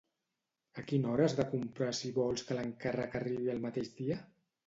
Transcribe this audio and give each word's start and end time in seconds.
A 0.81 0.83
quina 0.91 1.09
hora 1.11 1.25
has 1.25 1.35
de 1.39 1.45
comprar 1.51 1.91
si 1.99 2.11
vols 2.17 2.45
que 2.47 2.57
l'encàrrec 2.59 3.17
arribi 3.21 3.53
el 3.57 3.61
mateix 3.67 3.95
dia? 4.01 4.19